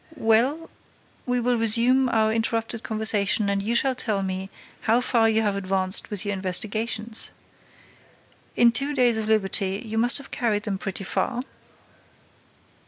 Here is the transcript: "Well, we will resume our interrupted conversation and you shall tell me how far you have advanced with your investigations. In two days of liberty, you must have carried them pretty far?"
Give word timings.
"Well, 0.17 0.71
we 1.27 1.39
will 1.39 1.59
resume 1.59 2.09
our 2.09 2.33
interrupted 2.33 2.81
conversation 2.81 3.51
and 3.51 3.61
you 3.61 3.75
shall 3.75 3.93
tell 3.93 4.23
me 4.23 4.49
how 4.81 4.99
far 4.99 5.29
you 5.29 5.43
have 5.43 5.55
advanced 5.55 6.09
with 6.09 6.25
your 6.25 6.33
investigations. 6.33 7.29
In 8.55 8.71
two 8.71 8.95
days 8.95 9.19
of 9.19 9.27
liberty, 9.27 9.83
you 9.85 9.99
must 9.99 10.17
have 10.17 10.31
carried 10.31 10.63
them 10.63 10.79
pretty 10.79 11.03
far?" 11.03 11.43